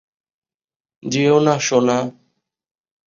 [1.03, 1.97] যেও না, সোনা।